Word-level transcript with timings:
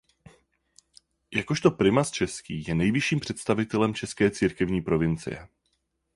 Jakožto 1.31 1.71
"primas 1.71 2.11
český" 2.11 2.65
je 2.67 2.75
nejvyšším 2.75 3.19
představitelem 3.19 3.93
české 3.93 4.31
církevní 4.31 4.81
provincie. 4.81 5.47